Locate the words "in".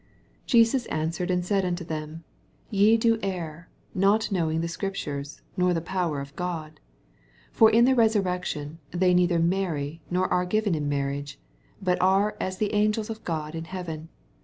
7.69-7.85, 10.73-10.89, 13.53-13.65